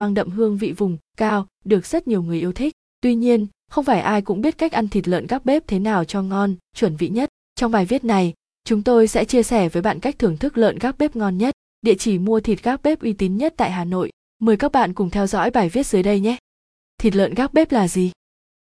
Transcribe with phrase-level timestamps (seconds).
[0.00, 2.72] mang đậm hương vị vùng cao, được rất nhiều người yêu thích.
[3.00, 6.04] Tuy nhiên, không phải ai cũng biết cách ăn thịt lợn gác bếp thế nào
[6.04, 7.28] cho ngon, chuẩn vị nhất.
[7.54, 8.34] Trong bài viết này,
[8.64, 11.54] chúng tôi sẽ chia sẻ với bạn cách thưởng thức lợn gác bếp ngon nhất,
[11.82, 14.10] địa chỉ mua thịt gác bếp uy tín nhất tại Hà Nội.
[14.38, 16.36] Mời các bạn cùng theo dõi bài viết dưới đây nhé.
[16.98, 18.10] Thịt lợn gác bếp là gì?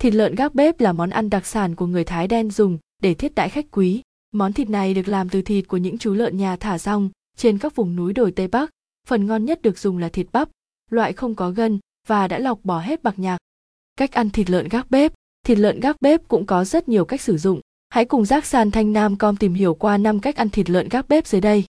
[0.00, 3.14] Thịt lợn gác bếp là món ăn đặc sản của người Thái đen dùng để
[3.14, 4.02] thiết đãi khách quý.
[4.32, 7.58] Món thịt này được làm từ thịt của những chú lợn nhà thả rong trên
[7.58, 8.70] các vùng núi đồi Tây Bắc.
[9.06, 10.48] Phần ngon nhất được dùng là thịt bắp,
[10.90, 11.78] loại không có gân
[12.08, 13.38] và đã lọc bỏ hết bạc nhạc.
[13.98, 15.12] Cách ăn thịt lợn gác bếp
[15.46, 17.60] Thịt lợn gác bếp cũng có rất nhiều cách sử dụng.
[17.88, 20.88] Hãy cùng giác sàn Thanh Nam com tìm hiểu qua 5 cách ăn thịt lợn
[20.88, 21.64] gác bếp dưới đây.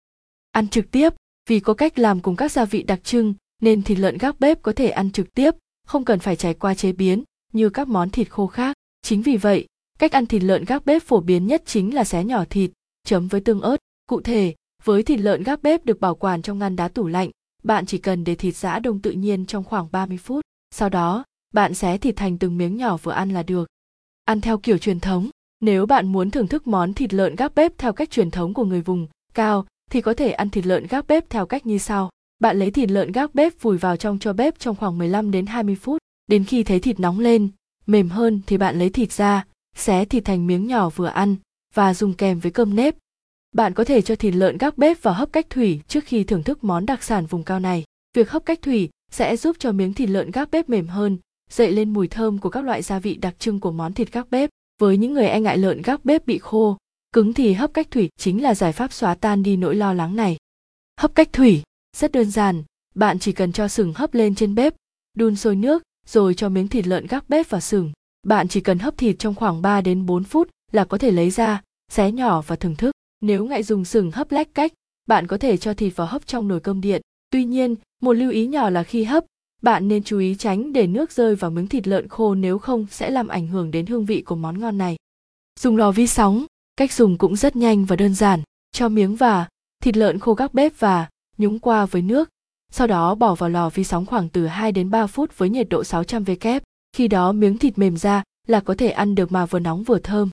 [0.50, 1.14] Ăn trực tiếp,
[1.48, 4.62] vì có cách làm cùng các gia vị đặc trưng nên thịt lợn gác bếp
[4.62, 5.54] có thể ăn trực tiếp,
[5.86, 7.22] không cần phải trải qua chế biến
[7.52, 8.76] như các món thịt khô khác.
[9.02, 9.66] Chính vì vậy,
[9.98, 12.70] cách ăn thịt lợn gác bếp phổ biến nhất chính là xé nhỏ thịt,
[13.06, 13.76] chấm với tương ớt.
[14.06, 17.30] Cụ thể, với thịt lợn gác bếp được bảo quản trong ngăn đá tủ lạnh,
[17.64, 20.40] bạn chỉ cần để thịt giã đông tự nhiên trong khoảng 30 phút.
[20.74, 21.24] Sau đó,
[21.54, 23.68] bạn xé thịt thành từng miếng nhỏ vừa ăn là được.
[24.24, 25.30] Ăn theo kiểu truyền thống,
[25.60, 28.64] nếu bạn muốn thưởng thức món thịt lợn gác bếp theo cách truyền thống của
[28.64, 32.10] người vùng cao thì có thể ăn thịt lợn gác bếp theo cách như sau.
[32.38, 35.46] Bạn lấy thịt lợn gác bếp vùi vào trong cho bếp trong khoảng 15 đến
[35.46, 35.98] 20 phút.
[36.26, 37.48] Đến khi thấy thịt nóng lên,
[37.86, 41.36] mềm hơn thì bạn lấy thịt ra, xé thịt thành miếng nhỏ vừa ăn
[41.74, 42.94] và dùng kèm với cơm nếp.
[43.54, 46.42] Bạn có thể cho thịt lợn gác bếp vào hấp cách thủy trước khi thưởng
[46.42, 47.84] thức món đặc sản vùng cao này.
[48.14, 51.18] Việc hấp cách thủy sẽ giúp cho miếng thịt lợn gác bếp mềm hơn,
[51.50, 54.30] dậy lên mùi thơm của các loại gia vị đặc trưng của món thịt gác
[54.30, 54.50] bếp.
[54.80, 56.76] Với những người e ngại lợn gác bếp bị khô,
[57.12, 60.16] cứng thì hấp cách thủy chính là giải pháp xóa tan đi nỗi lo lắng
[60.16, 60.36] này.
[61.00, 61.62] Hấp cách thủy
[61.96, 62.62] rất đơn giản,
[62.94, 64.74] bạn chỉ cần cho sừng hấp lên trên bếp,
[65.16, 67.92] đun sôi nước, rồi cho miếng thịt lợn gác bếp vào sừng.
[68.26, 71.30] Bạn chỉ cần hấp thịt trong khoảng 3 đến 4 phút là có thể lấy
[71.30, 72.94] ra, xé nhỏ và thưởng thức.
[73.24, 74.72] Nếu ngại dùng sừng hấp lách cách,
[75.06, 77.02] bạn có thể cho thịt vào hấp trong nồi cơm điện.
[77.30, 79.24] Tuy nhiên, một lưu ý nhỏ là khi hấp,
[79.62, 82.86] bạn nên chú ý tránh để nước rơi vào miếng thịt lợn khô nếu không
[82.90, 84.96] sẽ làm ảnh hưởng đến hương vị của món ngon này.
[85.60, 88.40] Dùng lò vi sóng, cách dùng cũng rất nhanh và đơn giản.
[88.72, 89.48] Cho miếng và
[89.82, 92.28] thịt lợn khô gác bếp và nhúng qua với nước,
[92.72, 95.68] sau đó bỏ vào lò vi sóng khoảng từ 2 đến 3 phút với nhiệt
[95.68, 96.60] độ 600 W.
[96.92, 99.98] Khi đó miếng thịt mềm ra là có thể ăn được mà vừa nóng vừa
[99.98, 100.30] thơm.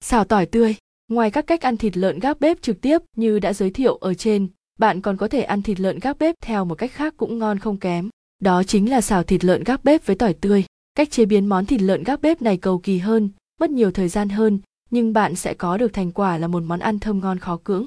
[0.00, 0.76] Xào tỏi tươi
[1.08, 4.14] Ngoài các cách ăn thịt lợn gác bếp trực tiếp như đã giới thiệu ở
[4.14, 4.48] trên,
[4.78, 7.58] bạn còn có thể ăn thịt lợn gác bếp theo một cách khác cũng ngon
[7.58, 8.08] không kém.
[8.42, 10.64] Đó chính là xào thịt lợn gác bếp với tỏi tươi.
[10.94, 14.08] Cách chế biến món thịt lợn gác bếp này cầu kỳ hơn, mất nhiều thời
[14.08, 14.58] gian hơn,
[14.90, 17.86] nhưng bạn sẽ có được thành quả là một món ăn thơm ngon khó cưỡng.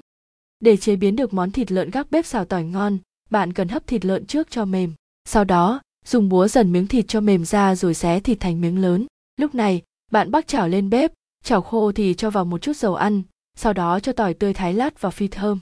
[0.60, 2.98] Để chế biến được món thịt lợn gác bếp xào tỏi ngon,
[3.30, 4.94] bạn cần hấp thịt lợn trước cho mềm.
[5.26, 8.82] Sau đó, dùng búa dần miếng thịt cho mềm ra rồi xé thịt thành miếng
[8.82, 9.06] lớn.
[9.38, 11.12] Lúc này, bạn bắc chảo lên bếp,
[11.48, 13.22] chảo khô thì cho vào một chút dầu ăn,
[13.56, 15.60] sau đó cho tỏi tươi thái lát vào phi thơm.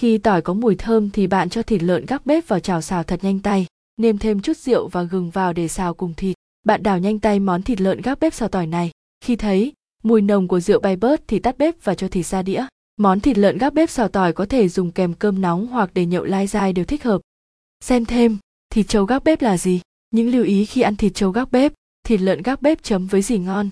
[0.00, 3.02] Khi tỏi có mùi thơm thì bạn cho thịt lợn gác bếp vào chảo xào
[3.02, 6.36] thật nhanh tay, nêm thêm chút rượu và gừng vào để xào cùng thịt.
[6.64, 8.90] Bạn đảo nhanh tay món thịt lợn gác bếp xào tỏi này.
[9.24, 12.42] Khi thấy mùi nồng của rượu bay bớt thì tắt bếp và cho thịt ra
[12.42, 12.66] đĩa.
[12.96, 16.06] Món thịt lợn gác bếp xào tỏi có thể dùng kèm cơm nóng hoặc để
[16.06, 17.20] nhậu lai dai đều thích hợp.
[17.80, 18.38] Xem thêm,
[18.70, 19.80] thịt trâu gác bếp là gì?
[20.10, 21.72] Những lưu ý khi ăn thịt trâu gác bếp,
[22.06, 23.70] thịt lợn gác bếp chấm với gì ngon?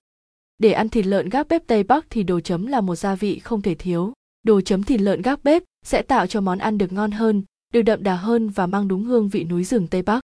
[0.59, 3.39] Để ăn thịt lợn gác bếp Tây Bắc thì đồ chấm là một gia vị
[3.39, 4.13] không thể thiếu.
[4.43, 7.43] Đồ chấm thịt lợn gác bếp sẽ tạo cho món ăn được ngon hơn,
[7.73, 10.21] được đậm đà hơn và mang đúng hương vị núi rừng Tây Bắc.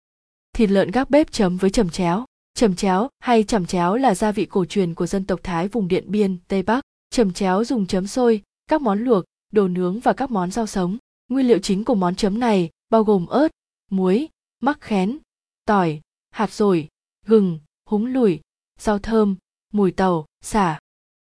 [0.53, 2.25] Thịt lợn gác bếp chấm với chẩm chéo.
[2.53, 5.87] Chẩm chéo hay chẩm chéo là gia vị cổ truyền của dân tộc Thái vùng
[5.87, 6.81] Điện Biên, Tây Bắc.
[7.09, 10.97] Chẩm chéo dùng chấm sôi, các món luộc, đồ nướng và các món rau sống.
[11.27, 13.47] Nguyên liệu chính của món chấm này bao gồm ớt,
[13.91, 14.27] muối,
[14.59, 15.17] mắc khén,
[15.65, 16.87] tỏi, hạt dổi,
[17.25, 17.59] gừng,
[17.89, 18.39] húng lủi,
[18.79, 19.35] rau thơm,
[19.75, 20.79] mùi tàu, xả.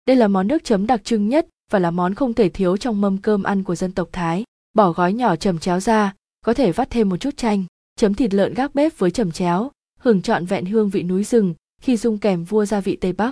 [0.08, 3.02] Đây là món nước chấm đặc trưng nhất và là món không thể thiếu trong
[3.02, 4.44] mâm cơm ăn của dân tộc Thái.
[4.74, 6.14] Bỏ gói nhỏ chầm chéo ra,
[6.46, 7.66] có thể vắt thêm một chút chanh,
[7.96, 11.54] chấm thịt lợn gác bếp với chầm chéo, hưởng trọn vẹn hương vị núi rừng
[11.82, 13.32] khi dung kèm vua gia vị Tây Bắc.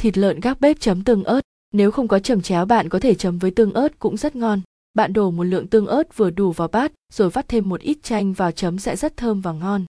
[0.00, 1.40] Thịt lợn gác bếp chấm tương ớt,
[1.72, 4.60] nếu không có chầm chéo bạn có thể chấm với tương ớt cũng rất ngon.
[4.94, 7.98] Bạn đổ một lượng tương ớt vừa đủ vào bát rồi vắt thêm một ít
[8.02, 9.84] chanh vào chấm sẽ rất thơm và ngon.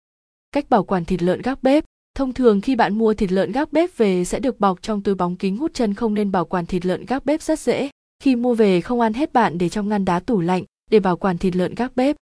[0.53, 1.85] Cách bảo quản thịt lợn gác bếp
[2.17, 5.15] Thông thường khi bạn mua thịt lợn gác bếp về sẽ được bọc trong túi
[5.15, 7.91] bóng kính hút chân không nên bảo quản thịt lợn gác bếp rất dễ.
[8.23, 11.17] Khi mua về không ăn hết bạn để trong ngăn đá tủ lạnh để bảo
[11.17, 12.17] quản thịt lợn gác bếp.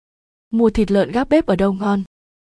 [0.51, 2.03] Mua thịt lợn gác bếp ở đâu ngon?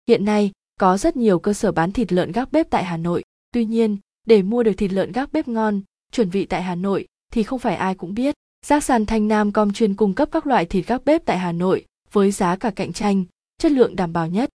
[0.07, 3.23] Hiện nay, có rất nhiều cơ sở bán thịt lợn gác bếp tại Hà Nội.
[3.51, 3.97] Tuy nhiên,
[4.27, 5.81] để mua được thịt lợn gác bếp ngon,
[6.11, 8.35] chuẩn vị tại Hà Nội thì không phải ai cũng biết.
[8.65, 11.51] Giác sàn Thanh Nam Com chuyên cung cấp các loại thịt gác bếp tại Hà
[11.51, 13.23] Nội với giá cả cạnh tranh,
[13.57, 14.49] chất lượng đảm bảo nhất.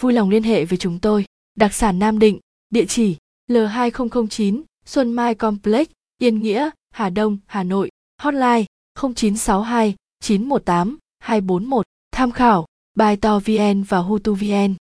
[0.00, 1.24] Vui lòng liên hệ với chúng tôi.
[1.54, 2.38] Đặc sản Nam Định,
[2.70, 3.16] địa chỉ
[3.50, 5.88] L2009, Xuân Mai Complex,
[6.18, 8.64] Yên Nghĩa, Hà Đông, Hà Nội, hotline
[9.02, 14.74] 0962 918 241, tham khảo, bài to VN và Hutu VN.